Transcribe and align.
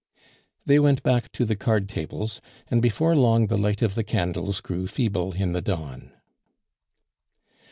They 0.65 0.79
went 0.79 1.03
back 1.03 1.31
to 1.33 1.45
the 1.45 1.55
card 1.55 1.87
tables; 1.87 2.41
and 2.71 2.81
before 2.81 3.15
long 3.15 3.45
the 3.45 3.57
light 3.59 3.83
of 3.83 3.93
the 3.93 4.03
candles 4.03 4.59
grew 4.59 4.87
feeble 4.87 5.33
in 5.33 5.53
the 5.53 5.61
dawn. 5.61 6.11